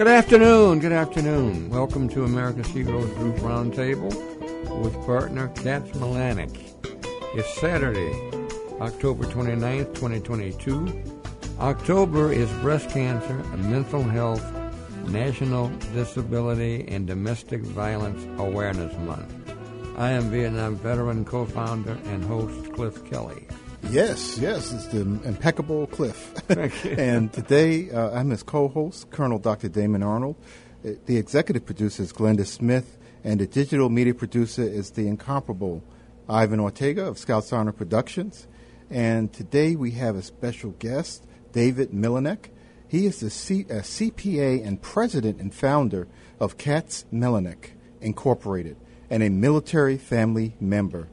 [0.00, 0.78] Good afternoon.
[0.78, 1.68] Good afternoon.
[1.68, 4.10] Welcome to America's Heroes Group Roundtable
[4.80, 6.58] with partner Katz Milanec.
[7.34, 8.10] It's Saturday,
[8.80, 11.04] October 29th, 2022.
[11.58, 14.42] October is Breast Cancer and Mental Health
[15.08, 19.30] National Disability and Domestic Violence Awareness Month.
[19.98, 23.46] I am Vietnam veteran co-founder and host Cliff Kelly.
[23.90, 26.32] Yes, yes, it's the impeccable Cliff.
[26.96, 29.68] and today uh, I'm his co host, Colonel Dr.
[29.68, 30.36] Damon Arnold.
[30.84, 35.82] Uh, the executive producer is Glenda Smith, and the digital media producer is the incomparable
[36.28, 38.46] Ivan Ortega of Scouts Honor Productions.
[38.90, 42.50] And today we have a special guest, David Milanec.
[42.86, 46.06] He is the C- CPA and president and founder
[46.38, 48.76] of Katz Milanec Incorporated
[49.10, 51.08] and a military family member.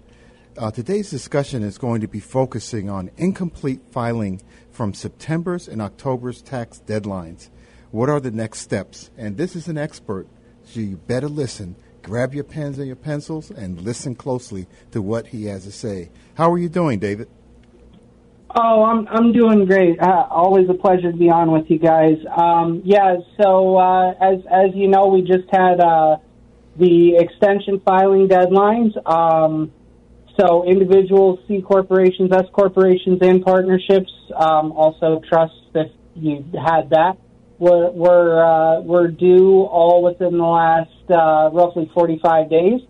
[0.58, 4.41] Uh, today's discussion is going to be focusing on incomplete filing
[4.72, 7.50] from September's and October's tax deadlines.
[7.91, 9.11] What are the next steps?
[9.17, 10.28] And this is an expert,
[10.63, 11.75] so you better listen.
[12.02, 16.09] Grab your pens and your pencils and listen closely to what he has to say.
[16.33, 17.30] How are you doing, David?
[18.55, 20.00] Oh, I'm I'm doing great.
[20.02, 22.17] Uh, always a pleasure to be on with you guys.
[22.35, 26.17] Um, yeah, so uh, as as you know, we just had uh,
[26.78, 28.95] the extension filing deadlines.
[29.05, 29.72] Um,
[30.39, 37.17] so individuals, C corporations, S corporations, and partnerships, um, also trusts if you had that,
[37.59, 42.81] were were uh, were due all within the last uh, roughly 45 days.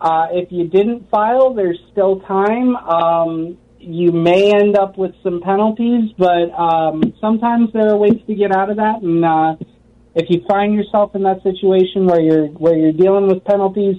[0.00, 2.76] Uh, if you didn't file, there's still time.
[2.76, 8.34] Um, you may end up with some penalties, but um, sometimes there are ways to
[8.34, 9.00] get out of that.
[9.02, 9.56] And uh,
[10.14, 13.96] if you find yourself in that situation where you're where you're dealing with penalties,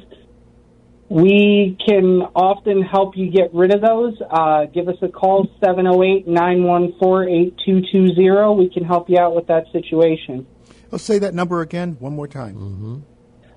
[1.10, 4.22] we can often help you get rid of those.
[4.30, 8.58] Uh, give us a call, 708-914-8220.
[8.58, 10.46] We can help you out with that situation.
[10.92, 12.56] I'll say that number again one more time.
[12.56, 12.98] Mm-hmm.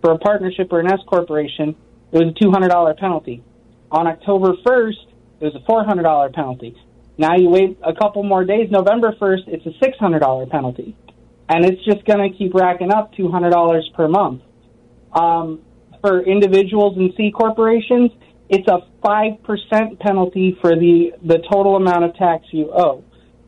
[0.00, 1.76] for a partnership or an S corporation,
[2.12, 3.42] it was a $200 penalty.
[3.90, 4.94] On October 1st,
[5.40, 6.76] it was a $400 penalty.
[7.16, 8.70] Now you wait a couple more days.
[8.70, 10.96] November 1st, it's a $600 penalty.
[11.48, 14.42] And it's just going to keep racking up $200 per month.
[15.12, 15.62] Um,
[16.00, 18.10] for individuals and C corporations,
[18.48, 23.04] it's a 5% penalty for the, the total amount of tax you owe.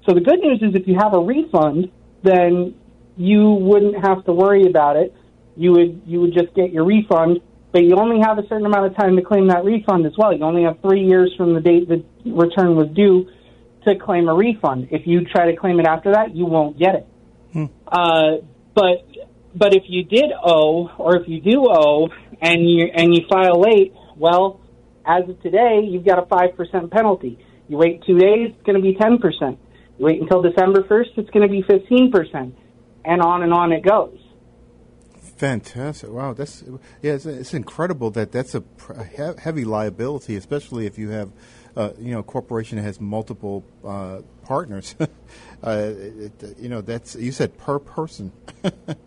[0.06, 1.90] So the good news is if you have a refund,
[2.22, 2.74] then
[3.16, 5.14] you wouldn't have to worry about it.
[5.56, 7.40] You would, you would just get your refund,
[7.72, 10.36] but you only have a certain amount of time to claim that refund as well.
[10.36, 13.28] You only have three years from the date the return was due
[13.86, 14.88] to claim a refund.
[14.90, 17.06] If you try to claim it after that, you won't get it.
[17.52, 17.64] Hmm.
[17.86, 18.44] Uh,
[18.74, 19.06] but
[19.54, 22.08] but if you did owe, or if you do owe,
[22.40, 24.60] and you and you file late, well,
[25.04, 27.38] as of today, you've got a five percent penalty.
[27.68, 29.58] You wait two days, it's going to be ten percent.
[29.98, 32.56] You wait until December first, it's going to be fifteen percent,
[33.04, 34.18] and on and on it goes.
[35.40, 36.10] Fantastic!
[36.10, 36.62] Wow, that's
[37.00, 41.30] yeah, it's, it's incredible that that's a, a heavy liability, especially if you have
[41.74, 44.94] uh, you know, a corporation that has multiple uh, partners.
[45.00, 45.06] uh,
[45.64, 48.32] it, you know, that's you said per person.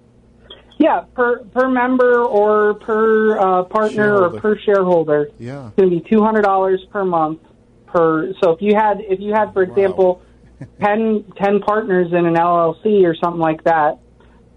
[0.80, 5.30] yeah, per per member or per uh, partner or per shareholder.
[5.38, 7.42] Yeah, it's going to be two hundred dollars per month
[7.86, 8.34] per.
[8.42, 10.24] So if you had, if you had, for example,
[10.82, 14.00] 10, 10 partners in an LLC or something like that,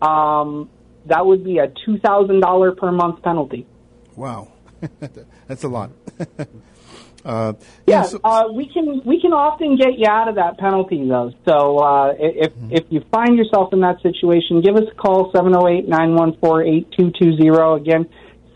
[0.01, 0.71] um,
[1.07, 3.67] that would be a two thousand dollar per month penalty.
[4.15, 4.53] Wow,
[5.47, 5.91] that's a lot.
[7.25, 7.53] uh,
[7.87, 11.33] yeah, so, uh, we can we can often get you out of that penalty though.
[11.47, 12.73] So uh, if mm-hmm.
[12.73, 15.89] if you find yourself in that situation, give us a call seven zero oh eight
[15.89, 17.75] nine one four eight two two zero.
[17.77, 18.09] Again,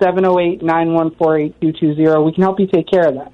[0.03, 2.23] seven zero oh eight nine one four eight two two zero.
[2.23, 3.33] We can help you take care of that.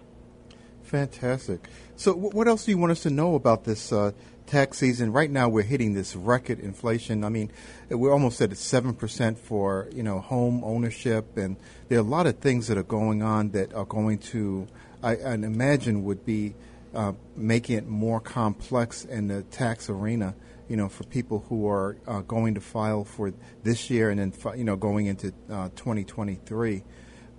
[0.82, 1.68] Fantastic.
[1.96, 4.12] So, what else do you want us to know about this uh,
[4.46, 5.12] tax season?
[5.12, 7.24] Right now, we're hitting this record inflation.
[7.24, 7.50] I mean,
[7.90, 11.56] we're almost at seven percent for you know home ownership, and
[11.88, 14.66] there are a lot of things that are going on that are going to,
[15.02, 16.54] I, I imagine, would be
[16.94, 20.34] uh, making it more complex in the tax arena.
[20.68, 23.32] You know, for people who are uh, going to file for
[23.62, 26.82] this year and then you know going into uh, 2023.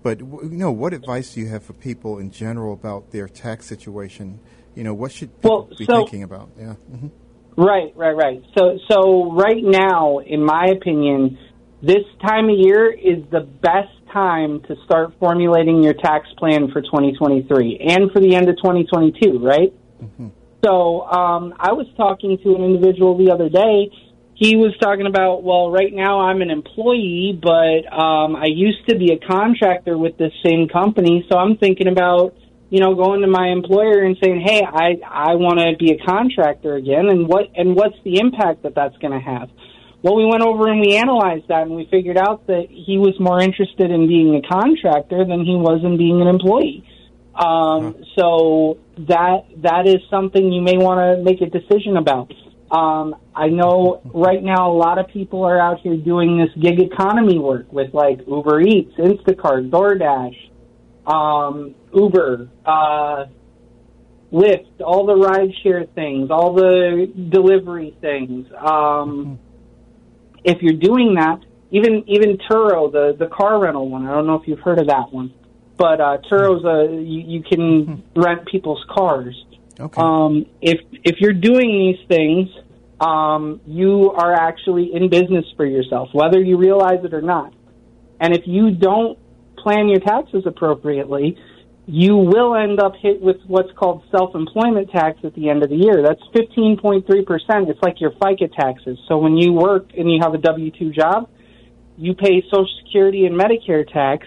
[0.04, 3.66] But you know, what advice do you have for people in general about their tax
[3.66, 4.40] situation?
[4.78, 6.50] You know, what should people well, be so, thinking about?
[6.58, 6.76] Yeah.
[6.92, 7.08] Mm-hmm.
[7.60, 8.44] Right, right, right.
[8.56, 11.40] So, so right now, in my opinion,
[11.82, 16.82] this time of year is the best time to start formulating your tax plan for
[16.82, 19.40] 2023 and for the end of 2022.
[19.40, 19.74] Right.
[20.04, 20.28] Mm-hmm.
[20.64, 23.90] So, um, I was talking to an individual the other day
[24.38, 28.96] he was talking about, well, right now I'm an employee, but um, I used to
[28.96, 32.36] be a contractor with this same company, so I'm thinking about,
[32.70, 35.98] you know, going to my employer and saying, hey, I I want to be a
[36.06, 39.50] contractor again, and what and what's the impact that that's going to have?
[40.04, 43.20] Well, we went over and we analyzed that, and we figured out that he was
[43.20, 46.84] more interested in being a contractor than he was in being an employee.
[47.34, 52.34] Um, So that that is something you may want to make a decision about.
[52.70, 56.80] Um, I know right now a lot of people are out here doing this gig
[56.80, 60.36] economy work with like Uber Eats, Instacart, DoorDash,
[61.08, 63.26] um, Uber, uh,
[64.32, 68.46] Lyft, all the rideshare things, all the delivery things.
[68.60, 69.40] Um,
[70.44, 71.40] if you're doing that,
[71.72, 74.06] even even Turo, the the car rental one.
[74.06, 75.34] I don't know if you've heard of that one,
[75.78, 79.36] but uh, Turo's a you, you can rent people's cars.
[79.80, 80.02] Okay.
[80.02, 82.50] Um, if if you're doing these things,
[83.00, 87.54] um, you are actually in business for yourself, whether you realize it or not.
[88.20, 89.18] And if you don't
[89.68, 91.38] plan your taxes appropriately,
[91.88, 95.76] you will end up hit with what's called self-employment tax at the end of the
[95.76, 96.02] year.
[96.02, 97.04] That's 15.3%.
[97.70, 98.98] It's like your FICA taxes.
[99.10, 101.30] So when you work and you have a W-2 job,
[101.98, 104.26] you pay Social Security and Medicare tax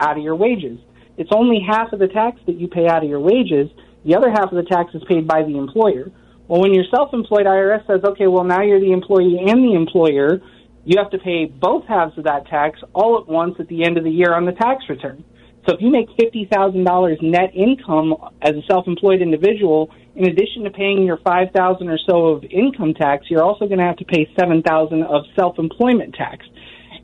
[0.00, 0.78] out of your wages.
[1.18, 3.68] It's only half of the tax that you pay out of your wages.
[4.06, 6.10] The other half of the tax is paid by the employer.
[6.46, 10.40] Well, when you're self-employed, IRS says, okay, well now you're the employee and the employer.
[10.88, 13.98] You have to pay both halves of that tax all at once at the end
[13.98, 15.22] of the year on the tax return.
[15.66, 21.02] So if you make $50,000 net income as a self-employed individual, in addition to paying
[21.02, 25.02] your 5000 or so of income tax, you're also going to have to pay 7000
[25.02, 26.46] of self-employment tax.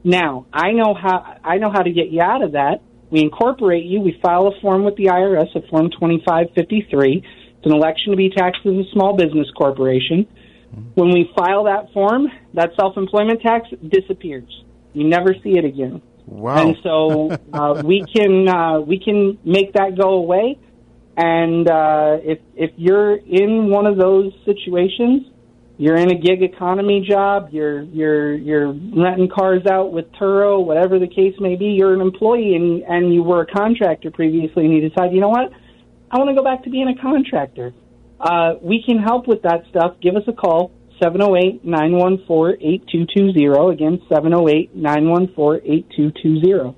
[0.02, 2.80] Now, I know how I know how to get you out of that.
[3.10, 7.22] We incorporate you, we file a form with the IRS, a form 2553
[7.64, 10.28] it's an election to be taxed as a small business corporation.
[10.94, 14.48] When we file that form, that self-employment tax disappears.
[14.92, 16.02] You never see it again.
[16.26, 16.56] Wow.
[16.56, 20.58] And so uh, we can uh, we can make that go away.
[21.16, 25.26] And uh, if if you're in one of those situations,
[25.76, 30.98] you're in a gig economy job, you're you're you're renting cars out with Turo, whatever
[30.98, 31.66] the case may be.
[31.66, 35.28] You're an employee and and you were a contractor previously, and you decide, you know
[35.28, 35.52] what,
[36.10, 37.72] I want to go back to being a contractor.
[38.20, 39.96] Uh, we can help with that stuff.
[40.00, 43.72] Give us a call, 708-914-8220.
[43.72, 46.74] Again, 708-914-8220.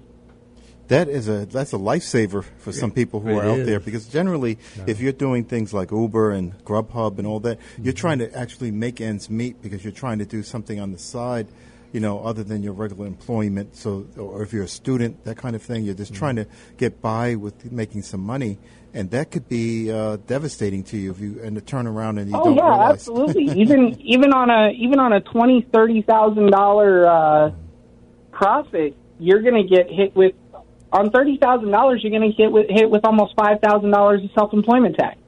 [0.89, 3.61] That is a that's a lifesaver for some people who it are is.
[3.61, 4.85] out there because generally, no.
[4.87, 7.85] if you're doing things like Uber and Grubhub and all that, mm-hmm.
[7.85, 10.99] you're trying to actually make ends meet because you're trying to do something on the
[10.99, 11.49] side,
[11.97, 13.75] you know, other than your regular employment.
[13.75, 16.19] So, or if you're a student, that kind of thing, you're just mm-hmm.
[16.19, 18.59] trying to get by with making some money
[18.97, 22.31] and that could be uh, devastating to you if you and to turn around and
[22.31, 22.93] you oh, don't yeah, realize.
[22.95, 23.45] absolutely.
[23.61, 27.55] even even on a even on a twenty thirty thousand uh, dollar
[28.33, 30.35] profit, you're going to get hit with
[30.93, 32.03] on thirty thousand dollars.
[32.03, 35.19] You're going to hit with hit with almost five thousand dollars of self employment tax.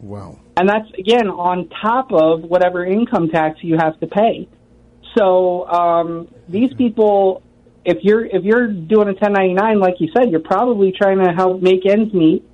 [0.00, 0.38] Wow.
[0.58, 4.48] And that's again on top of whatever income tax you have to pay.
[5.16, 7.42] So um, these people,
[7.84, 11.62] if you're if you're doing a 1099, like you said, you're probably trying to help
[11.62, 12.44] make ends meet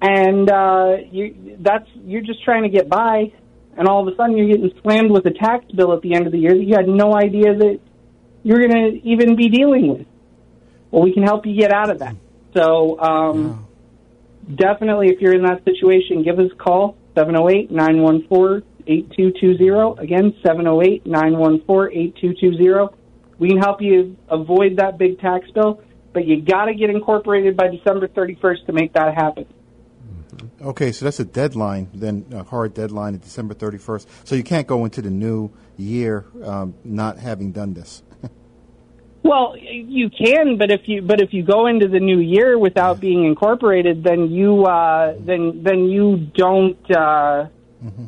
[0.00, 3.32] and uh, you that's you're just trying to get by,
[3.76, 6.26] and all of a sudden you're getting slammed with a tax bill at the end
[6.26, 7.80] of the year that you had no idea that
[8.42, 10.06] you're going to even be dealing with.
[10.90, 12.16] Well, we can help you get out of that.
[12.56, 13.66] So um,
[14.52, 20.02] definitely, if you're in that situation, give us a call 708 914 8220.
[20.02, 22.96] Again, 708 914 8220.
[23.38, 25.82] We can help you avoid that big tax bill,
[26.12, 29.46] but you got to get incorporated by December 31st to make that happen.
[30.62, 34.06] Okay, so that's a deadline, then a hard deadline of December 31st.
[34.24, 38.02] So you can't go into the new year um, not having done this.
[39.22, 43.00] well, you can, but if you but if you go into the new year without
[43.00, 47.48] being incorporated, then you uh, then then you don't uh,
[47.82, 48.04] mm-hmm.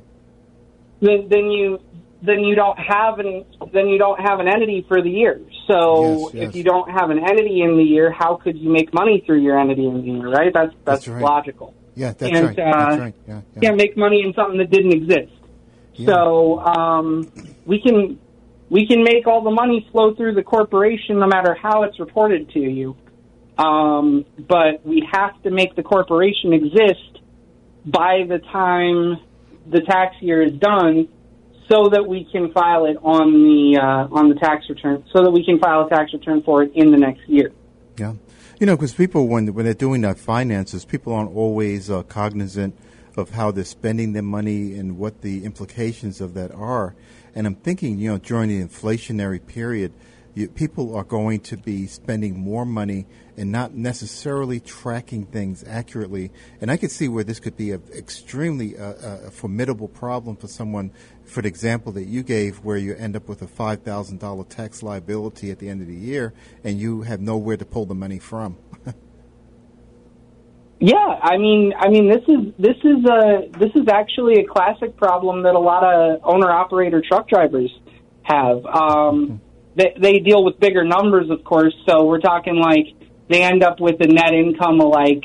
[1.02, 1.80] Then then you
[2.23, 5.40] then you don't have an then you don't have an entity for the year.
[5.66, 6.49] So yes, yes.
[6.49, 9.40] if you don't have an entity in the year, how could you make money through
[9.40, 10.30] your entity in the year?
[10.30, 10.52] Right?
[10.54, 11.23] That's that's, that's right.
[11.23, 11.75] logical.
[11.94, 12.59] Yeah, that's and, right.
[12.59, 13.14] Uh, that's right.
[13.28, 13.61] Yeah, yeah.
[13.61, 15.32] Can't make money in something that didn't exist.
[15.94, 16.06] Yeah.
[16.06, 17.30] So um,
[17.66, 18.18] we can
[18.71, 22.50] we can make all the money flow through the corporation no matter how it's reported
[22.50, 22.97] to you.
[23.59, 27.21] Um, but we have to make the corporation exist
[27.85, 29.18] by the time
[29.71, 31.09] the tax year is done,
[31.69, 35.31] so that we can file it on the uh, on the tax return, so that
[35.31, 37.52] we can file a tax return for it in the next year.
[37.99, 38.14] Yeah.
[38.59, 42.78] You know, because people, when, when they're doing their finances, people aren't always uh, cognizant
[43.16, 46.95] of how they're spending their money and what the implications of that are.
[47.35, 49.92] And I'm thinking, you know, during the inflationary period,
[50.35, 56.31] you, people are going to be spending more money and not necessarily tracking things accurately.
[56.61, 60.49] And I could see where this could be an extremely uh, uh, formidable problem for
[60.49, 60.93] someone.
[61.25, 64.45] For the example that you gave, where you end up with a five thousand dollar
[64.45, 66.35] tax liability at the end of the year,
[66.65, 68.57] and you have nowhere to pull the money from.
[70.81, 74.97] yeah, I mean, I mean, this is this is a this is actually a classic
[74.97, 77.71] problem that a lot of owner operator truck drivers
[78.25, 78.65] have.
[78.67, 79.37] Um, mm-hmm
[79.75, 81.75] they, they deal with bigger numbers, of course.
[81.88, 82.87] So we're talking like
[83.29, 85.25] they end up with a net income of like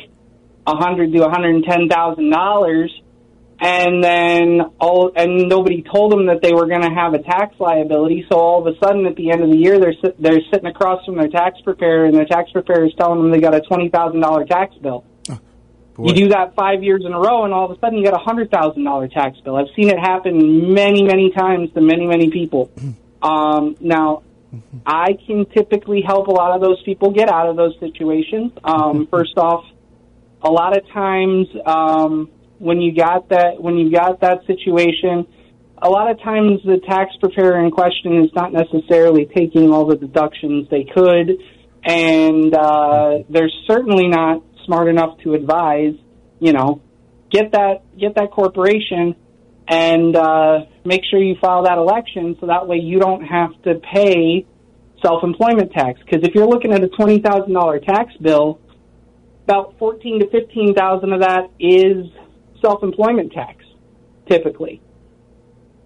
[0.65, 2.91] a hundred to one hundred and ten thousand dollars,
[3.59, 7.59] and then all and nobody told them that they were going to have a tax
[7.59, 8.25] liability.
[8.29, 11.05] So all of a sudden, at the end of the year, they're they're sitting across
[11.05, 13.89] from their tax preparer, and their tax preparer is telling them they got a twenty
[13.89, 15.03] thousand dollar tax bill.
[15.99, 18.13] You do that five years in a row, and all of a sudden you got
[18.13, 19.55] a hundred thousand dollar tax bill.
[19.55, 22.69] I've seen it happen many, many times to many, many people.
[23.19, 24.21] Um, now,
[24.85, 28.53] I can typically help a lot of those people get out of those situations.
[28.63, 29.65] Um, first off,
[30.41, 35.27] a lot of times um, when you got that when you got that situation,
[35.81, 39.95] a lot of times the tax preparer in question is not necessarily taking all the
[39.97, 41.37] deductions they could,
[41.83, 45.93] and uh, they're certainly not smart enough to advise.
[46.39, 46.81] You know,
[47.31, 49.15] get that get that corporation
[49.67, 53.75] and uh, make sure you file that election so that way you don't have to
[53.75, 54.45] pay
[55.01, 55.99] self-employment tax.
[56.03, 58.59] Because if you're looking at a twenty thousand dollar tax bill,
[59.43, 62.05] about fourteen to fifteen thousand of that is
[62.61, 63.63] self-employment tax,
[64.29, 64.81] typically.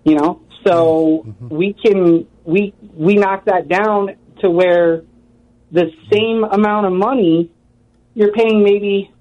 [0.04, 1.56] You know, so mm-hmm.
[1.56, 5.04] we can we we knock that down to where
[5.72, 7.52] the same amount of money
[8.14, 9.12] you're paying maybe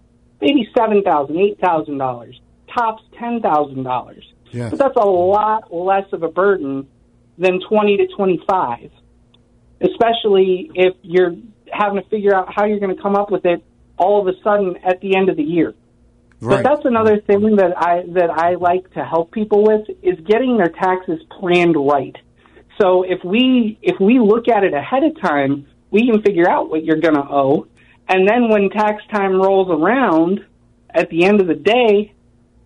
[0.40, 2.40] maybe seven thousand, eight thousand dollars,
[2.74, 4.24] tops ten thousand dollars.
[4.52, 4.70] Yes.
[4.70, 6.88] But that's a lot less of a burden
[7.38, 8.90] than 20 to 25,
[9.80, 11.36] especially if you're
[11.72, 13.62] having to figure out how you're going to come up with it
[13.96, 15.74] all of a sudden at the end of the year.
[16.40, 16.62] Right.
[16.62, 20.56] But that's another thing that I that I like to help people with is getting
[20.56, 22.16] their taxes planned right.
[22.80, 26.70] So if we if we look at it ahead of time, we can figure out
[26.70, 27.66] what you're going to owe,
[28.08, 30.40] and then when tax time rolls around,
[30.88, 32.14] at the end of the day,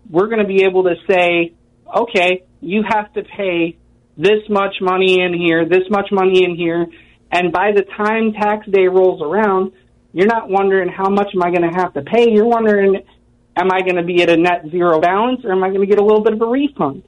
[0.09, 1.53] we're going to be able to say,
[1.95, 3.77] okay, you have to pay
[4.17, 6.87] this much money in here, this much money in here,
[7.31, 9.71] and by the time tax day rolls around,
[10.13, 12.31] you're not wondering how much am I going to have to pay.
[12.31, 13.03] You're wondering,
[13.57, 15.87] am I going to be at a net zero balance or am I going to
[15.87, 17.03] get a little bit of a refund?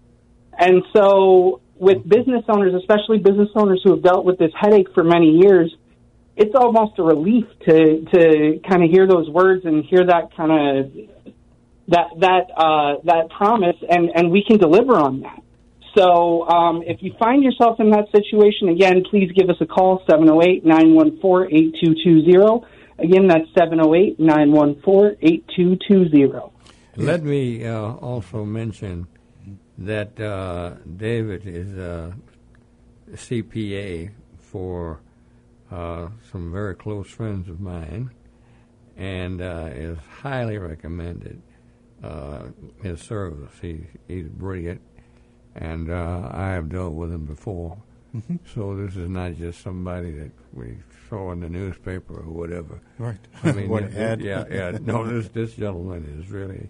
[0.57, 5.03] And so with business owners, especially business owners who have dealt with this headache for
[5.03, 5.73] many years,
[6.35, 10.51] it's almost a relief to to kind of hear those words and hear that kind
[10.51, 10.91] of
[11.87, 15.41] that that uh, that promise, and and we can deliver on that.
[15.95, 20.03] So um, if you find yourself in that situation, again, please give us a call,
[20.07, 22.65] 708-914-8220.
[22.99, 26.51] Again, that's 708-914-8220.
[26.97, 29.07] Let me uh, also mention
[29.79, 32.13] that uh, David is a
[33.13, 34.99] CPA for
[35.71, 38.11] uh, some very close friends of mine
[38.97, 41.41] and uh, is highly recommended
[42.03, 42.43] uh,
[42.81, 43.51] his service.
[43.61, 44.81] He, he's brilliant,
[45.55, 47.77] and uh, I have dealt with him before.
[48.15, 48.37] Mm-hmm.
[48.53, 50.77] So this is not just somebody that we
[51.09, 52.79] saw in the newspaper or whatever.
[52.97, 53.19] Right.
[53.43, 54.21] I mean, what ad?
[54.21, 54.77] Yeah, yeah.
[54.81, 56.69] No, this this gentleman is really,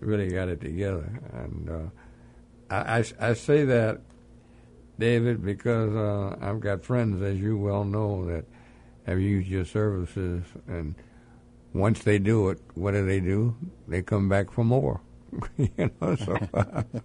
[0.00, 4.00] really got it together, and uh, I, I, I say that,
[4.98, 8.44] David, because uh, I've got friends, as you well know, that
[9.06, 10.94] have used your services, and
[11.74, 13.54] once they do it, what do they do?
[13.86, 15.00] They come back for more.
[15.58, 16.38] you know, so.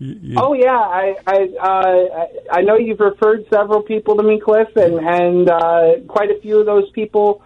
[0.00, 4.40] You, you oh yeah, I I uh, I know you've referred several people to me,
[4.40, 7.44] Cliff, and and uh, quite a few of those people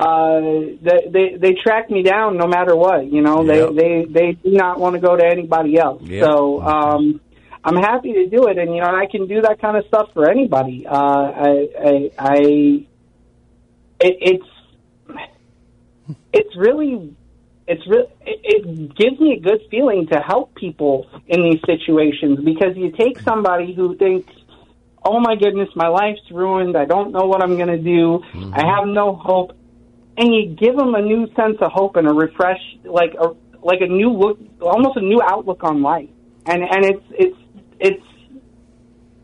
[0.00, 0.40] uh,
[0.80, 3.04] they, they they track me down no matter what.
[3.12, 3.74] You know, yep.
[3.74, 6.02] they they they do not want to go to anybody else.
[6.02, 6.24] Yep.
[6.24, 7.20] So um,
[7.62, 10.08] I'm happy to do it, and you know, I can do that kind of stuff
[10.14, 10.86] for anybody.
[10.86, 12.36] Uh, I I, I
[14.00, 14.46] it, it's
[16.32, 17.14] it's really
[17.66, 22.76] it's re- it, gives me a good feeling to help people in these situations because
[22.76, 24.32] you take somebody who thinks
[25.02, 26.76] oh my goodness, my life's ruined.
[26.76, 28.20] I don't know what I'm going to do.
[28.34, 28.52] Mm-hmm.
[28.52, 29.52] I have no hope
[30.20, 33.80] and you give them a new sense of hope and a refresh, like a like
[33.80, 36.08] a new look, almost a new outlook on life.
[36.46, 37.36] And and it's it's
[37.78, 38.04] it's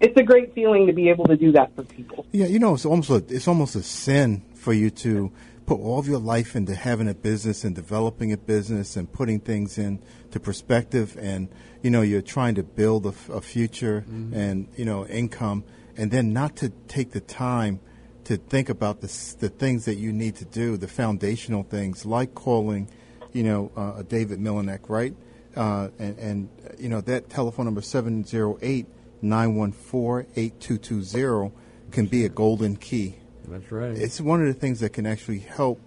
[0.00, 2.26] it's a great feeling to be able to do that for people.
[2.33, 5.31] Yeah, you know, it's almost a, it's almost a sin for you to
[5.66, 9.40] put all of your life into having a business and developing a business and putting
[9.40, 11.49] things into perspective and
[11.82, 14.32] you know you're trying to build a, a future mm-hmm.
[14.35, 15.64] and you know income
[15.96, 17.80] and then not to take the time
[18.26, 22.35] to think about the, the things that you need to do, the foundational things like
[22.35, 22.90] calling,
[23.32, 25.14] you know, uh, David Milanec, right?
[25.54, 28.87] Uh, and, and, you know, that telephone number 708
[29.23, 31.54] 914 8220
[31.92, 33.16] can be a golden key.
[33.48, 33.96] That's right.
[33.96, 35.80] It's one of the things that can actually help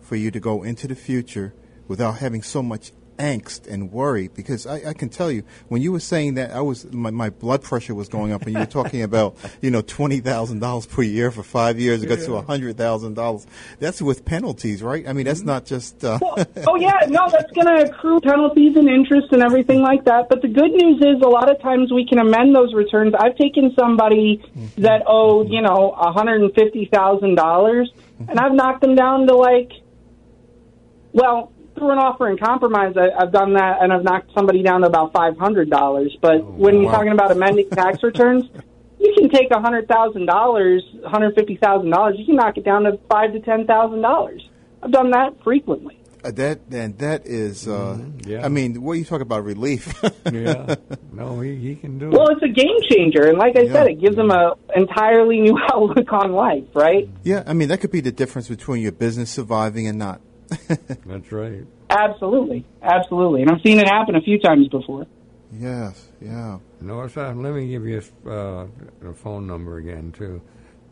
[0.00, 1.54] for you to go into the future
[1.86, 5.90] without having so much angst and worry because I, I, can tell you when you
[5.92, 8.66] were saying that I was my, my blood pressure was going up and you were
[8.66, 12.16] talking about you know twenty thousand dollars per year for five years it yeah.
[12.26, 13.46] to a hundred thousand dollars
[13.80, 15.48] that's with penalties right I mean that's mm-hmm.
[15.48, 19.42] not just uh well, oh yeah no that's going to accrue penalties and interest and
[19.42, 22.54] everything like that but the good news is a lot of times we can amend
[22.54, 24.82] those returns I've taken somebody mm-hmm.
[24.82, 27.90] that owed you know a hundred and fifty thousand dollars
[28.28, 29.72] and I've knocked them down to like
[31.12, 34.82] well through an offer and compromise, I, I've done that, and I've knocked somebody down
[34.82, 36.16] to about five hundred dollars.
[36.20, 36.82] But oh, when wow.
[36.82, 38.44] you're talking about amending tax returns,
[38.98, 42.16] you can take a hundred thousand dollars, one hundred fifty thousand dollars.
[42.18, 44.48] You can knock it down to five to ten thousand dollars.
[44.82, 45.98] I've done that frequently.
[46.24, 48.28] Uh, that and that is, uh, mm-hmm.
[48.28, 48.44] yeah.
[48.44, 49.94] I mean, what are you talking about relief?
[50.32, 50.74] yeah,
[51.12, 52.24] no, he, he can do well, it.
[52.24, 53.72] Well, it's a game changer, and like I yeah.
[53.72, 54.22] said, it gives yeah.
[54.22, 57.08] them a entirely new outlook on life, right?
[57.22, 60.20] Yeah, I mean, that could be the difference between your business surviving and not.
[61.06, 61.64] That's right.
[61.90, 65.06] Absolutely, absolutely, and I've seen it happen a few times before.
[65.52, 66.58] Yes, yeah.
[66.80, 68.66] North let me give you uh,
[69.04, 70.42] a phone number again too.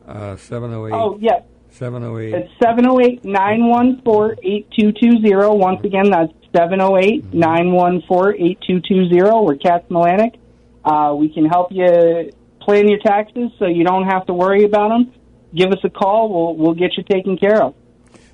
[0.07, 0.93] Uh, seven zero eight.
[0.93, 1.43] Oh yes.
[1.71, 2.35] Seven zero eight.
[2.35, 5.55] It's seven zero eight nine one four eight two two zero.
[5.55, 9.43] Once again, that's seven zero eight nine one four eight two two zero.
[9.43, 10.37] We're Katz Milanec.
[10.85, 14.89] Uh, we can help you plan your taxes so you don't have to worry about
[14.89, 15.13] them.
[15.55, 16.29] Give us a call.
[16.29, 17.75] We'll we'll get you taken care of.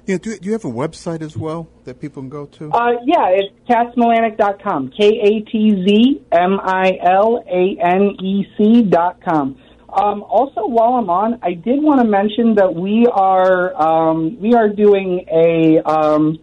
[0.07, 2.71] Yeah, do, do you have a website as well that people can go to?
[2.73, 4.93] Uh, yeah, it's katzmilanec.com.
[4.99, 9.57] K A T Z M I L A N E C dot com.
[9.93, 14.55] Um, also, while I'm on, I did want to mention that we are um, we
[14.55, 16.39] are doing a um,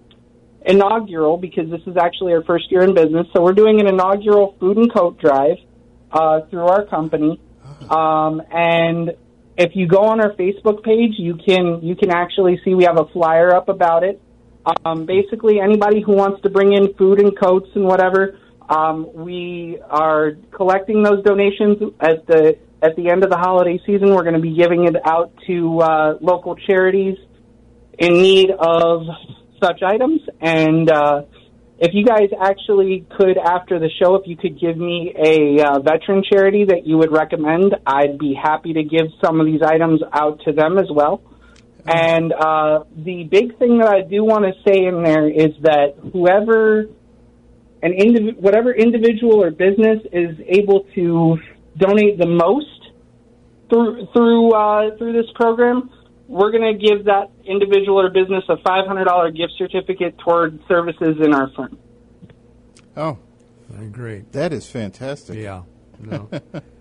[0.65, 3.27] inaugural because this is actually our first year in business.
[3.35, 5.57] So we're doing an inaugural food and coat drive
[6.11, 7.41] uh, through our company,
[7.89, 8.27] ah.
[8.27, 9.11] um, and
[9.59, 12.97] if you go on our Facebook page, you can you can actually see we have
[12.97, 14.21] a flyer up about it.
[14.85, 19.77] Um, basically, anybody who wants to bring in food and coats and whatever, um, we
[19.89, 24.15] are collecting those donations at the at the end of the holiday season.
[24.15, 27.17] We're going to be giving it out to uh, local charities
[27.97, 29.07] in need of
[29.61, 31.23] such items, and uh,
[31.81, 35.79] if you guys actually could, after the show, if you could give me a uh,
[35.79, 40.01] veteran charity that you would recommend, I'd be happy to give some of these items
[40.11, 41.21] out to them as well.
[41.87, 45.95] And uh, the big thing that I do want to say in there is that
[46.11, 46.81] whoever,
[47.81, 51.37] an indiv- whatever individual or business is able to
[51.77, 52.91] donate the most
[53.69, 55.89] through through uh, through this program,
[56.29, 61.33] we're going to give that individual or business a $500 gift certificate toward services in
[61.33, 61.77] our firm.
[62.95, 63.17] Oh,
[63.91, 64.31] great.
[64.33, 65.37] That is fantastic.
[65.37, 65.63] Yeah.
[65.99, 66.29] No.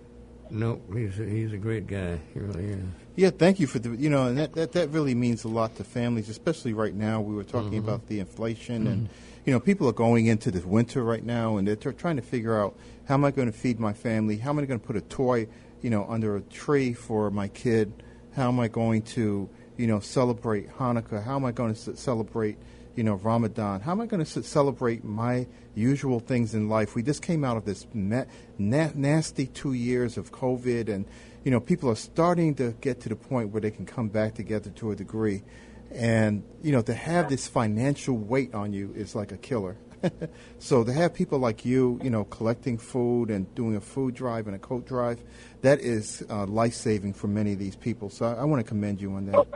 [0.50, 2.18] no, he's a, he's a great guy.
[2.34, 2.84] He really is.
[3.16, 5.74] Yeah, thank you for the you know, and that, that, that really means a lot
[5.76, 7.20] to families, especially right now.
[7.20, 7.88] We were talking mm-hmm.
[7.88, 8.92] about the inflation, mm-hmm.
[8.92, 9.08] and
[9.44, 12.22] you know, people are going into this winter right now, and they're t- trying to
[12.22, 14.36] figure out how am I going to feed my family?
[14.36, 15.48] How am I going to put a toy,
[15.82, 17.92] you know, under a tree for my kid?
[18.38, 21.24] How am I going to, you know, celebrate Hanukkah?
[21.24, 22.56] How am I going to celebrate,
[22.94, 23.80] you know, Ramadan?
[23.80, 26.94] How am I going to celebrate my usual things in life?
[26.94, 31.04] We just came out of this na- na- nasty two years of COVID, and
[31.42, 34.36] you know, people are starting to get to the point where they can come back
[34.36, 35.42] together to a degree.
[35.90, 39.76] And you know, to have this financial weight on you is like a killer.
[40.58, 44.46] so to have people like you, you know, collecting food and doing a food drive
[44.46, 45.22] and a coat drive,
[45.62, 48.10] that is uh, life saving for many of these people.
[48.10, 49.46] So I, I want to commend you on that.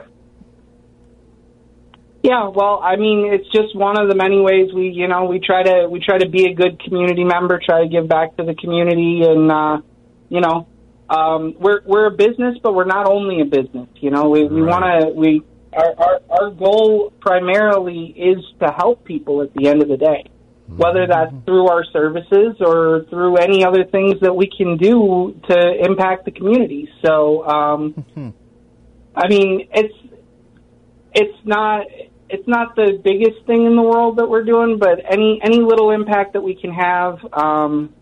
[2.23, 5.39] Yeah, well, I mean, it's just one of the many ways we, you know, we
[5.39, 8.45] try to we try to be a good community member, try to give back to
[8.45, 9.81] the community, and uh,
[10.29, 10.65] you know,
[11.09, 13.89] um, we're we're a business, but we're not only a business.
[13.95, 19.03] You know, we we want to we our, our our goal primarily is to help
[19.03, 20.23] people at the end of the day,
[20.77, 25.85] whether that's through our services or through any other things that we can do to
[25.85, 26.89] impact the community.
[27.05, 28.05] So, um,
[29.15, 29.93] I mean, it's
[31.13, 31.85] it's not
[32.29, 35.91] it's not the biggest thing in the world that we're doing, but any any little
[35.91, 37.93] impact that we can have, um,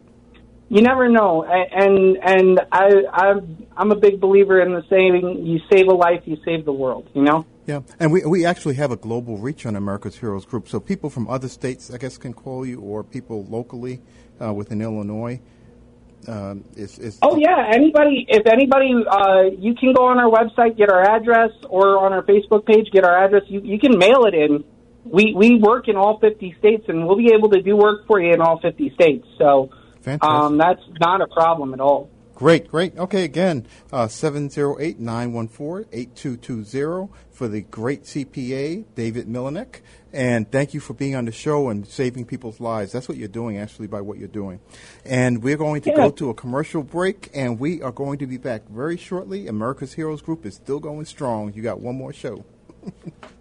[0.70, 1.44] you never know.
[1.44, 6.22] And and I I'm I'm a big believer in the saying: you save a life,
[6.26, 7.10] you save the world.
[7.14, 7.46] You know.
[7.72, 11.10] Yeah, and we we actually have a global reach on America's Heroes Group, so people
[11.10, 14.02] from other states, I guess, can call you, or people locally
[14.42, 15.40] uh, within Illinois.
[16.28, 18.26] Um, is, is oh yeah, anybody.
[18.28, 22.24] If anybody, uh, you can go on our website, get our address, or on our
[22.24, 23.44] Facebook page, get our address.
[23.48, 24.66] You you can mail it in.
[25.06, 28.20] We we work in all fifty states, and we'll be able to do work for
[28.20, 29.26] you in all fifty states.
[29.38, 29.70] So
[30.22, 32.10] um, that's not a problem at all.
[32.42, 32.98] Great, great.
[32.98, 39.82] Okay, again, uh, 708 914 8220 for the great CPA, David Milanec.
[40.12, 42.94] And thank you for being on the show and saving people's lives.
[42.94, 44.60] That's what you're doing, actually, by what you're doing.
[45.06, 45.98] And we're going to yeah.
[45.98, 49.48] go to a commercial break, and we are going to be back very shortly.
[49.48, 51.54] America's Heroes Group is still going strong.
[51.54, 52.44] You got one more show.